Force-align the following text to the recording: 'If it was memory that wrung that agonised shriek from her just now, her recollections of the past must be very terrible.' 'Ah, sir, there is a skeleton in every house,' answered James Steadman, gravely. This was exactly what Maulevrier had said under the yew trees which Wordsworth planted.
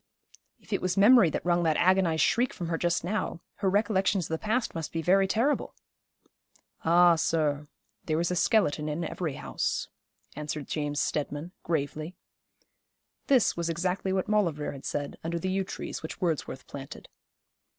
'If 0.59 0.73
it 0.73 0.81
was 0.81 0.97
memory 0.97 1.29
that 1.29 1.45
wrung 1.45 1.61
that 1.61 1.77
agonised 1.77 2.23
shriek 2.23 2.53
from 2.53 2.69
her 2.69 2.77
just 2.79 3.03
now, 3.03 3.39
her 3.57 3.69
recollections 3.69 4.25
of 4.25 4.29
the 4.29 4.41
past 4.43 4.73
must 4.73 4.91
be 4.91 5.03
very 5.03 5.27
terrible.' 5.27 5.75
'Ah, 6.83 7.13
sir, 7.15 7.67
there 8.05 8.19
is 8.19 8.31
a 8.31 8.35
skeleton 8.35 8.89
in 8.89 9.03
every 9.03 9.35
house,' 9.35 9.89
answered 10.35 10.65
James 10.67 10.99
Steadman, 10.99 11.51
gravely. 11.61 12.15
This 13.27 13.55
was 13.55 13.69
exactly 13.69 14.11
what 14.11 14.27
Maulevrier 14.27 14.71
had 14.71 14.85
said 14.85 15.19
under 15.23 15.37
the 15.37 15.51
yew 15.51 15.63
trees 15.63 16.01
which 16.01 16.19
Wordsworth 16.19 16.65
planted. 16.65 17.07